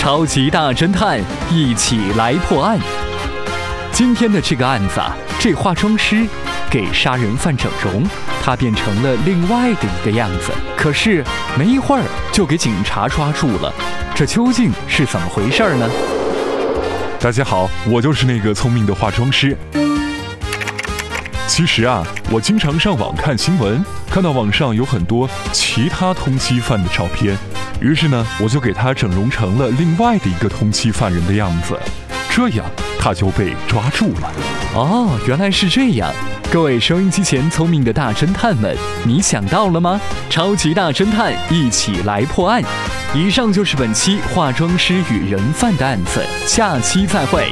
[0.00, 1.20] 超级大侦探
[1.52, 2.78] 一起来破案。
[3.92, 6.26] 今天的这个案子啊，这化妆师
[6.70, 8.02] 给杀人犯整容，
[8.42, 11.22] 他变成了另外的一个样子，可是
[11.54, 12.02] 没一会儿
[12.32, 13.70] 就给警察抓住了，
[14.14, 15.86] 这究竟是怎么回事呢？
[17.20, 19.54] 大家好，我就是那个聪明的化妆师。
[21.46, 27.36] 其实啊，我经常上网看新闻，看到网上有很多其他通缉犯的照片，
[27.80, 31.78] 于是呢，我就给他整容成了另外的一个通缉犯人的样子，
[32.30, 32.66] 这样
[32.98, 34.30] 他就被抓住了。
[34.74, 36.12] 哦，原来是这样！
[36.52, 39.98] 各位收音机前聪明的大侦探们，你想到了吗？
[40.28, 42.62] 超级大侦探一起来破案。
[43.14, 47.50] 以上就是本期化妆师与人贩的案子，下期再会。